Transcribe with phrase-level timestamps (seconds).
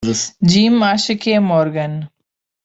[0.41, 2.09] Jim acha que é Morgan.